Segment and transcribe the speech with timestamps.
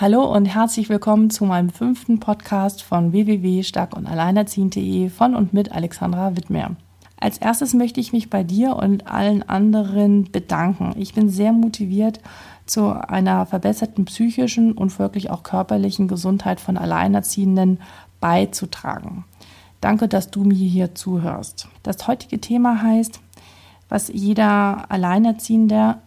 [0.00, 5.72] Hallo und herzlich willkommen zu meinem fünften Podcast von www.stark und alleinerziehend.de von und mit
[5.72, 6.74] Alexandra Wittmer.
[7.20, 10.94] Als erstes möchte ich mich bei dir und allen anderen bedanken.
[10.96, 12.18] Ich bin sehr motiviert,
[12.64, 17.78] zu einer verbesserten psychischen und folglich auch körperlichen Gesundheit von Alleinerziehenden
[18.20, 19.26] beizutragen.
[19.82, 21.68] Danke, dass du mir hier zuhörst.
[21.82, 23.20] Das heutige Thema heißt,
[23.90, 25.98] was jeder Alleinerziehende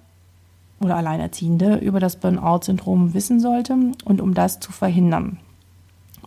[0.84, 5.40] oder Alleinerziehende über das Burnout-Syndrom wissen sollte und um das zu verhindern.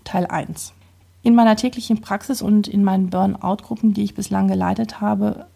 [0.05, 0.73] Teil 1.
[1.23, 5.47] In meiner täglichen Praxis und in meinen Burnout-Gruppen, die ich bislang geleitet habe,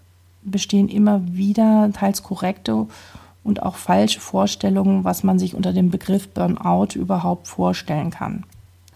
[0.43, 2.87] bestehen immer wieder teils korrekte
[3.45, 8.45] und auch falsche Vorstellungen, was man sich unter dem Begriff Burnout überhaupt vorstellen kann.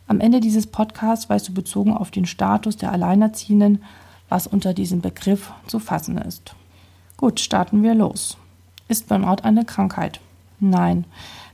[0.06, 3.82] Am Ende dieses Podcasts weißt du bezogen auf den Status der Alleinerziehenden,
[4.28, 6.54] was unter diesem Begriff zu fassen ist.
[7.16, 8.36] Gut, starten wir los.
[8.86, 10.20] Ist Burnout eine Krankheit?
[10.60, 11.04] Nein.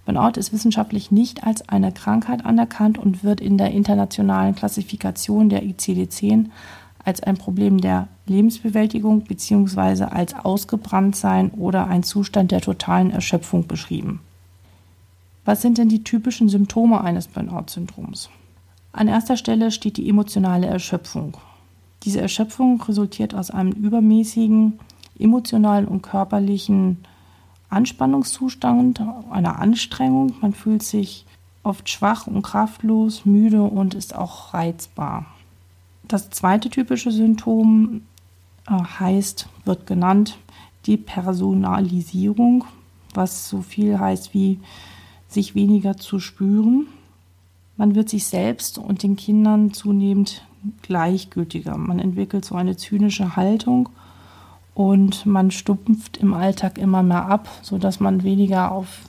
[0.05, 5.63] Burnout ist wissenschaftlich nicht als eine Krankheit anerkannt und wird in der internationalen Klassifikation der
[5.63, 6.47] ICD-10
[7.05, 10.05] als ein Problem der Lebensbewältigung bzw.
[10.05, 14.21] als Ausgebranntsein oder ein Zustand der totalen Erschöpfung beschrieben.
[15.45, 18.29] Was sind denn die typischen Symptome eines Burnout-Syndroms?
[18.93, 21.37] An erster Stelle steht die emotionale Erschöpfung.
[22.03, 24.79] Diese Erschöpfung resultiert aus einem übermäßigen
[25.19, 26.99] emotionalen und körperlichen
[27.71, 30.35] Anspannungszustand, einer Anstrengung.
[30.41, 31.25] Man fühlt sich
[31.63, 35.27] oft schwach und kraftlos, müde und ist auch reizbar.
[36.07, 38.03] Das zweite typische Symptom
[38.67, 40.39] äh, heißt, wird genannt,
[40.87, 42.65] Depersonalisierung,
[43.15, 44.59] was so viel heißt wie
[45.29, 46.87] sich weniger zu spüren.
[47.77, 50.45] Man wird sich selbst und den Kindern zunehmend
[50.83, 51.77] gleichgültiger.
[51.77, 53.91] Man entwickelt so eine zynische Haltung
[54.75, 59.01] und man stumpft im Alltag immer mehr ab, sodass man weniger auf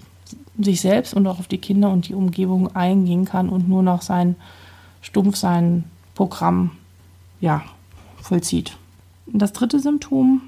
[0.59, 4.01] sich selbst und auch auf die Kinder und die Umgebung eingehen kann und nur noch
[4.01, 4.35] sein
[5.01, 5.83] stumpf sein
[6.13, 6.71] Programm
[7.39, 7.63] ja,
[8.21, 8.77] vollzieht.
[9.25, 10.41] Das dritte Symptom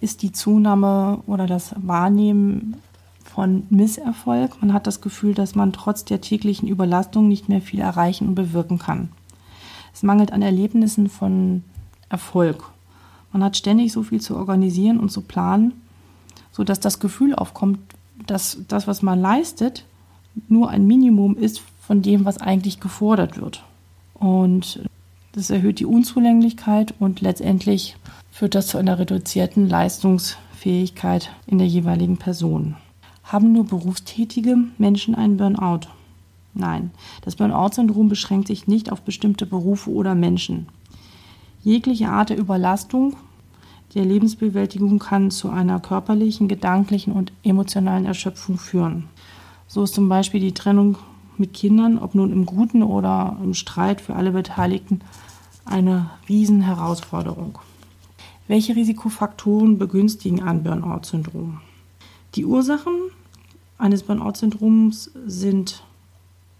[0.00, 2.76] ist die Zunahme oder das Wahrnehmen
[3.24, 4.60] von Misserfolg.
[4.60, 8.34] Man hat das Gefühl, dass man trotz der täglichen Überlastung nicht mehr viel erreichen und
[8.34, 9.10] bewirken kann.
[9.92, 11.64] Es mangelt an Erlebnissen von
[12.08, 12.70] Erfolg
[13.32, 15.72] man hat ständig so viel zu organisieren und zu planen,
[16.52, 17.78] sodass das Gefühl aufkommt,
[18.26, 19.84] dass das, was man leistet,
[20.48, 23.64] nur ein Minimum ist von dem, was eigentlich gefordert wird.
[24.14, 24.80] Und
[25.32, 27.96] das erhöht die Unzulänglichkeit und letztendlich
[28.30, 32.76] führt das zu einer reduzierten Leistungsfähigkeit in der jeweiligen Person.
[33.24, 35.88] Haben nur berufstätige Menschen einen Burnout?
[36.54, 36.90] Nein,
[37.22, 40.66] das Burnout-Syndrom beschränkt sich nicht auf bestimmte Berufe oder Menschen.
[41.68, 43.14] Jegliche Art der Überlastung
[43.94, 49.04] der Lebensbewältigung kann zu einer körperlichen, gedanklichen und emotionalen Erschöpfung führen.
[49.66, 50.96] So ist zum Beispiel die Trennung
[51.36, 55.02] mit Kindern, ob nun im Guten oder im Streit für alle Beteiligten,
[55.66, 57.58] eine Riesenherausforderung.
[58.46, 61.60] Welche Risikofaktoren begünstigen ein Burnout-Syndrom?
[62.34, 62.94] Die Ursachen
[63.76, 65.82] eines Burnout-Syndroms sind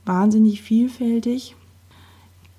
[0.05, 1.57] wahnsinnig vielfältig.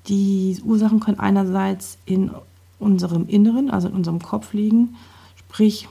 [0.08, 2.32] Die Ursachen können einerseits in
[2.80, 4.96] unserem Inneren, also in unserem Kopf liegen,
[5.36, 5.88] sprich,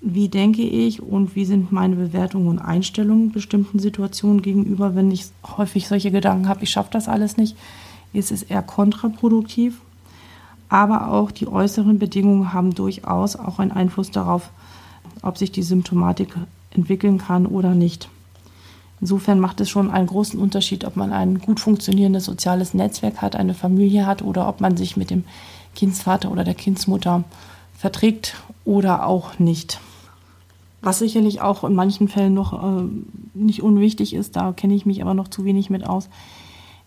[0.00, 5.26] wie denke ich und wie sind meine Bewertungen und Einstellungen bestimmten Situationen gegenüber, wenn ich
[5.58, 7.56] häufig solche Gedanken habe, ich schaffe das alles nicht,
[8.12, 9.80] ist es eher kontraproduktiv.
[10.68, 14.50] Aber auch die äußeren Bedingungen haben durchaus auch einen Einfluss darauf,
[15.20, 16.34] ob sich die Symptomatik
[16.70, 18.08] entwickeln kann oder nicht.
[19.00, 23.34] Insofern macht es schon einen großen Unterschied, ob man ein gut funktionierendes soziales Netzwerk hat,
[23.34, 25.24] eine Familie hat oder ob man sich mit dem
[25.74, 27.24] Kindsvater oder der Kindsmutter
[27.76, 29.80] verträgt oder auch nicht.
[30.82, 32.84] Was sicherlich auch in manchen Fällen noch äh,
[33.34, 36.08] nicht unwichtig ist, da kenne ich mich aber noch zu wenig mit aus,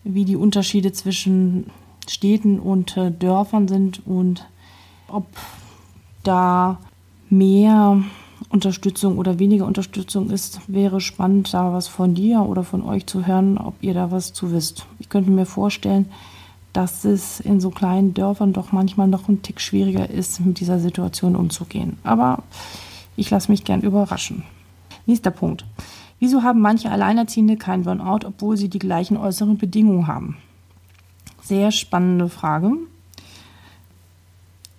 [0.04, 1.70] wie die Unterschiede zwischen
[2.08, 4.46] Städten und äh, Dörfern sind und
[5.08, 5.26] ob
[6.22, 6.78] da
[7.30, 8.02] mehr
[8.48, 13.26] Unterstützung oder weniger Unterstützung ist, wäre spannend, da was von dir oder von euch zu
[13.26, 14.86] hören, ob ihr da was zu wisst.
[14.98, 16.06] Ich könnte mir vorstellen,
[16.72, 20.78] dass es in so kleinen Dörfern doch manchmal noch ein Tick schwieriger ist, mit dieser
[20.78, 21.98] Situation umzugehen.
[22.02, 22.42] Aber
[23.16, 24.42] ich lasse mich gern überraschen.
[25.06, 25.64] Nächster Punkt.
[26.18, 30.36] Wieso haben manche Alleinerziehende keinen Burnout, obwohl sie die gleichen äußeren Bedingungen haben?
[31.42, 32.72] Sehr spannende Frage,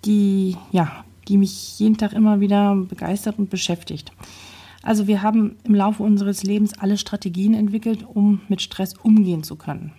[0.04, 4.12] die, ja, die mich jeden Tag immer wieder begeistert und beschäftigt.
[4.82, 9.56] Also wir haben im Laufe unseres Lebens alle Strategien entwickelt, um mit Stress umgehen zu
[9.56, 9.92] können.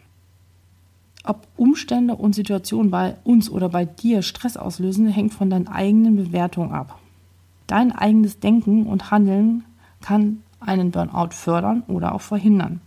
[1.26, 6.16] Ob Umstände und Situationen bei uns oder bei dir Stress auslösen, hängt von deinen eigenen
[6.16, 7.00] Bewertungen ab.
[7.68, 9.66] Dein eigenes Denken und Handeln
[10.02, 12.80] kann einen Burnout fördern oder auch verhindern.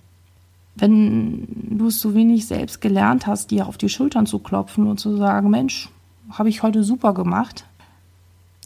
[0.74, 1.46] Wenn
[1.78, 5.16] du es so wenig selbst gelernt hast, dir auf die Schultern zu klopfen und zu
[5.16, 5.90] sagen, Mensch,
[6.30, 7.66] habe ich heute super gemacht.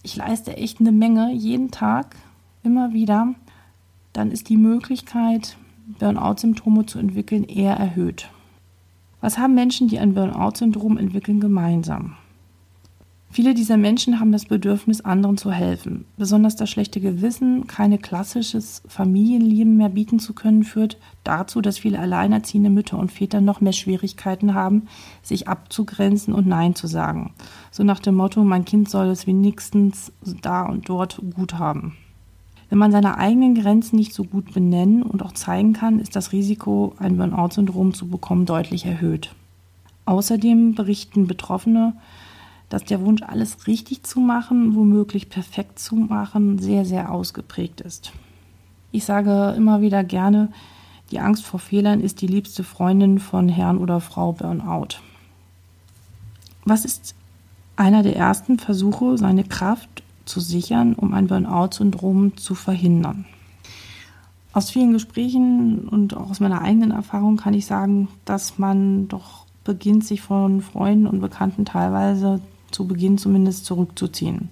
[0.04, 2.16] Ich leiste echt eine Menge jeden Tag,
[2.62, 3.34] immer wieder,
[4.12, 5.56] dann ist die Möglichkeit,
[5.98, 8.28] Burnout-Symptome zu entwickeln, eher erhöht.
[9.22, 12.16] Was haben Menschen, die ein Burnout-Syndrom entwickeln, gemeinsam?
[13.34, 16.04] Viele dieser Menschen haben das Bedürfnis, anderen zu helfen.
[16.16, 21.98] Besonders das schlechte Gewissen, keine klassisches Familienleben mehr bieten zu können, führt dazu, dass viele
[21.98, 24.86] alleinerziehende Mütter und Väter noch mehr Schwierigkeiten haben,
[25.20, 27.32] sich abzugrenzen und Nein zu sagen.
[27.72, 31.96] So nach dem Motto, mein Kind soll es wenigstens da und dort gut haben.
[32.68, 36.30] Wenn man seine eigenen Grenzen nicht so gut benennen und auch zeigen kann, ist das
[36.30, 39.34] Risiko, ein Burnout-Syndrom zu bekommen, deutlich erhöht.
[40.04, 41.94] Außerdem berichten Betroffene,
[42.74, 48.10] dass der Wunsch, alles richtig zu machen, womöglich perfekt zu machen, sehr, sehr ausgeprägt ist.
[48.90, 50.48] Ich sage immer wieder gerne,
[51.12, 54.98] die Angst vor Fehlern ist die liebste Freundin von Herrn oder Frau Burnout.
[56.64, 57.14] Was ist
[57.76, 63.24] einer der ersten Versuche, seine Kraft zu sichern, um ein Burnout-Syndrom zu verhindern.
[64.52, 69.46] Aus vielen Gesprächen und auch aus meiner eigenen Erfahrung kann ich sagen, dass man doch
[69.62, 72.40] beginnt, sich von Freunden und Bekannten teilweise
[72.74, 74.50] zu Beginn zumindest zurückzuziehen.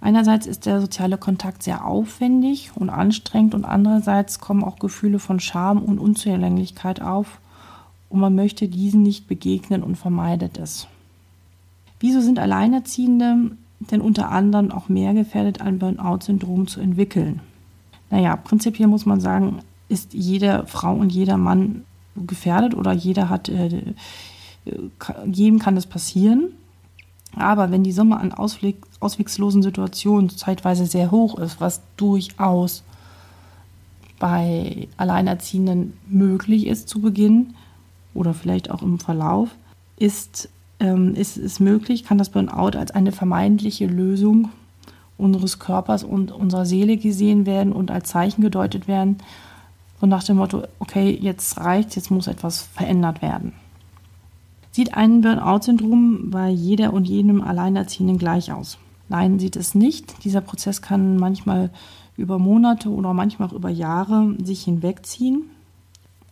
[0.00, 5.38] Einerseits ist der soziale Kontakt sehr aufwendig und anstrengend und andererseits kommen auch Gefühle von
[5.38, 7.38] Scham und Unzulänglichkeit auf
[8.08, 10.88] und man möchte diesen nicht begegnen und vermeidet es.
[12.00, 13.52] Wieso sind Alleinerziehende
[13.90, 17.40] denn unter anderem auch mehr gefährdet, ein Burnout-Syndrom zu entwickeln.
[18.10, 23.48] Naja, prinzipiell muss man sagen, ist jede Frau und jeder Mann gefährdet oder jeder hat,
[23.48, 23.94] äh,
[25.26, 26.52] jedem kann das passieren.
[27.36, 32.82] Aber wenn die Summe an Ausweg, auswegslosen Situationen zeitweise sehr hoch ist, was durchaus
[34.18, 37.54] bei Alleinerziehenden möglich ist zu Beginn
[38.14, 39.48] oder vielleicht auch im Verlauf,
[39.96, 40.48] ist
[40.82, 44.50] ähm, ist es möglich, kann das Burnout als eine vermeintliche Lösung
[45.16, 49.18] unseres Körpers und unserer Seele gesehen werden und als Zeichen gedeutet werden.
[50.00, 53.52] Und nach dem Motto, okay, jetzt reicht, jetzt muss etwas verändert werden.
[54.72, 58.78] Sieht ein Burnout-Syndrom bei jeder und jedem Alleinerziehenden gleich aus?
[59.10, 60.24] Nein, sieht es nicht.
[60.24, 61.70] Dieser Prozess kann manchmal
[62.16, 65.42] über Monate oder manchmal auch über Jahre sich hinwegziehen.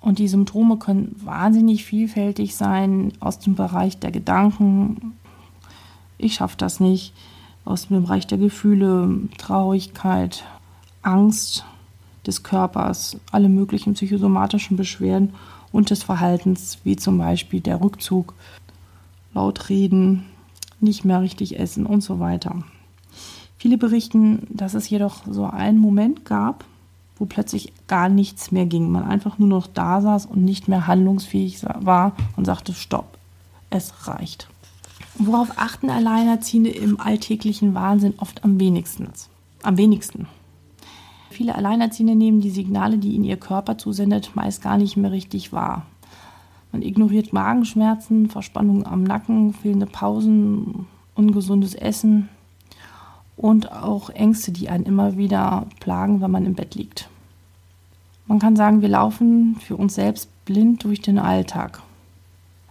[0.00, 5.12] Und die Symptome können wahnsinnig vielfältig sein aus dem Bereich der Gedanken,
[6.16, 7.12] ich schaffe das nicht,
[7.64, 10.44] aus dem Bereich der Gefühle, Traurigkeit,
[11.02, 11.64] Angst
[12.26, 15.34] des Körpers, alle möglichen psychosomatischen Beschwerden
[15.72, 18.34] und des Verhaltens, wie zum Beispiel der Rückzug,
[19.34, 20.26] laut reden,
[20.80, 22.62] nicht mehr richtig essen und so weiter.
[23.58, 26.64] Viele berichten, dass es jedoch so einen Moment gab,
[27.18, 28.90] wo plötzlich gar nichts mehr ging.
[28.90, 33.18] Man einfach nur noch da saß und nicht mehr handlungsfähig war und sagte, stopp,
[33.68, 34.48] es reicht.
[35.16, 39.08] Worauf achten Alleinerziehende im alltäglichen Wahnsinn oft am wenigsten?
[39.62, 40.26] Am wenigsten.
[41.30, 45.52] Viele Alleinerziehende nehmen die Signale, die ihnen ihr Körper zusendet, meist gar nicht mehr richtig
[45.52, 45.86] wahr.
[46.72, 52.28] Man ignoriert Magenschmerzen, Verspannungen am Nacken, fehlende Pausen, ungesundes Essen,
[53.40, 57.08] und auch Ängste, die einen immer wieder plagen, wenn man im Bett liegt.
[58.26, 61.82] Man kann sagen, wir laufen für uns selbst blind durch den Alltag.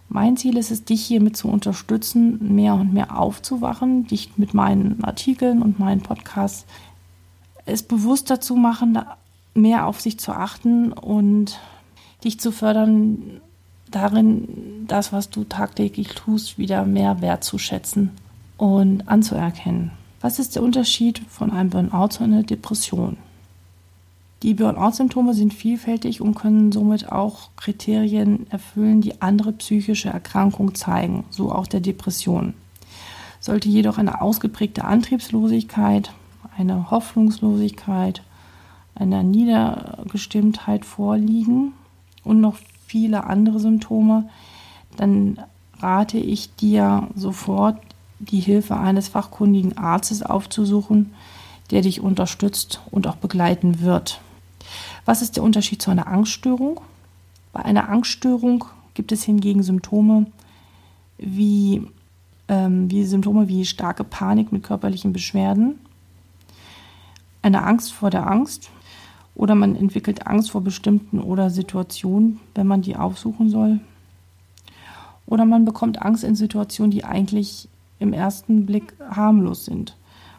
[0.08, 5.02] Mein Ziel ist es, dich hiermit zu unterstützen, mehr und mehr aufzuwachen, dich mit meinen
[5.02, 6.66] Artikeln und meinen Podcasts
[7.70, 8.98] es bewusster zu machen,
[9.54, 11.58] mehr auf sich zu achten und
[12.24, 13.40] dich zu fördern,
[13.90, 18.10] darin das, was du tagtäglich tust, wieder mehr wertzuschätzen
[18.56, 19.90] und anzuerkennen.
[20.20, 23.16] Was ist der Unterschied von einem Burnout zu einer Depression?
[24.42, 31.24] Die Burnout-Symptome sind vielfältig und können somit auch Kriterien erfüllen, die andere psychische Erkrankungen zeigen,
[31.30, 32.54] so auch der Depression.
[33.38, 36.12] Sollte jedoch eine ausgeprägte Antriebslosigkeit,
[36.60, 38.22] eine Hoffnungslosigkeit,
[38.94, 41.72] eine Niedergestimmtheit vorliegen
[42.22, 44.28] und noch viele andere Symptome,
[44.96, 45.38] dann
[45.78, 47.78] rate ich dir sofort
[48.18, 51.14] die Hilfe eines fachkundigen Arztes aufzusuchen,
[51.70, 54.20] der dich unterstützt und auch begleiten wird.
[55.04, 56.80] Was ist der Unterschied zu einer Angststörung?
[57.52, 58.64] Bei einer Angststörung
[58.94, 60.26] gibt es hingegen Symptome
[61.16, 61.86] wie,
[62.48, 65.78] ähm, wie Symptome wie starke Panik mit körperlichen Beschwerden,
[67.42, 68.70] eine Angst vor der Angst
[69.34, 73.80] oder man entwickelt Angst vor bestimmten oder Situationen, wenn man die aufsuchen soll.
[75.26, 77.68] Oder man bekommt Angst in Situationen, die eigentlich
[77.98, 79.96] im ersten Blick harmlos sind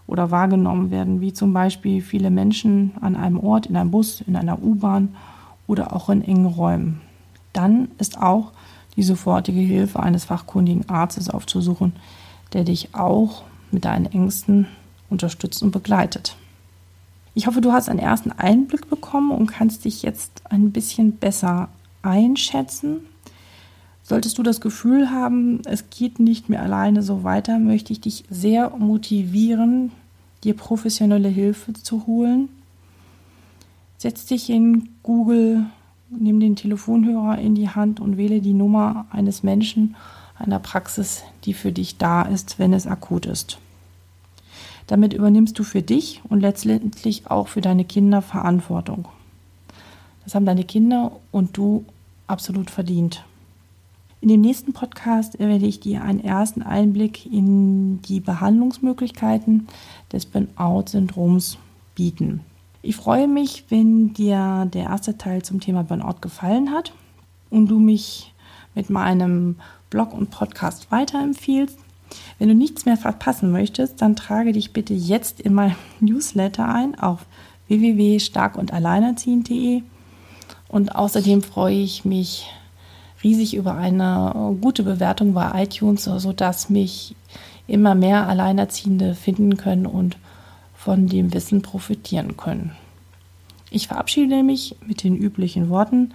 [0.07, 4.35] oder wahrgenommen werden, wie zum Beispiel viele Menschen an einem Ort, in einem Bus, in
[4.35, 5.15] einer U-Bahn
[5.67, 7.01] oder auch in engen Räumen.
[7.53, 8.51] Dann ist auch
[8.97, 11.93] die sofortige Hilfe eines fachkundigen Arztes aufzusuchen,
[12.51, 14.67] der dich auch mit deinen Ängsten
[15.09, 16.35] unterstützt und begleitet.
[17.33, 21.69] Ich hoffe, du hast einen ersten Einblick bekommen und kannst dich jetzt ein bisschen besser
[22.01, 22.97] einschätzen.
[24.03, 28.25] Solltest du das Gefühl haben, es geht nicht mehr alleine so weiter, möchte ich dich
[28.29, 29.91] sehr motivieren,
[30.43, 32.49] dir professionelle Hilfe zu holen.
[33.97, 35.65] Setz dich in Google,
[36.09, 39.95] nimm den Telefonhörer in die Hand und wähle die Nummer eines Menschen,
[40.37, 43.59] einer Praxis, die für dich da ist, wenn es akut ist.
[44.91, 49.07] Damit übernimmst du für dich und letztendlich auch für deine Kinder Verantwortung.
[50.25, 51.85] Das haben deine Kinder und du
[52.27, 53.23] absolut verdient.
[54.19, 59.67] In dem nächsten Podcast werde ich dir einen ersten Einblick in die Behandlungsmöglichkeiten
[60.11, 61.57] des Burnout-Syndroms
[61.95, 62.41] bieten.
[62.81, 66.91] Ich freue mich, wenn dir der erste Teil zum Thema Burnout gefallen hat
[67.49, 68.33] und du mich
[68.75, 69.55] mit meinem
[69.89, 71.79] Blog und Podcast weiterempfiehlst.
[72.39, 76.99] Wenn du nichts mehr verpassen möchtest, dann trage dich bitte jetzt in mein Newsletter ein
[76.99, 77.25] auf
[77.67, 79.83] www.starkundalleinerziehend.de
[80.67, 82.47] und außerdem freue ich mich
[83.23, 87.15] riesig über eine gute Bewertung bei iTunes, sodass mich
[87.67, 90.17] immer mehr Alleinerziehende finden können und
[90.73, 92.71] von dem Wissen profitieren können.
[93.69, 96.13] Ich verabschiede mich mit den üblichen Worten.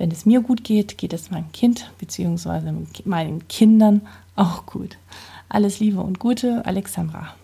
[0.00, 2.72] Wenn es mir gut geht, geht es meinem Kind bzw.
[3.04, 4.00] meinen Kindern
[4.34, 4.96] auch gut.
[5.50, 7.34] Alles Liebe und Gute, Alexandra.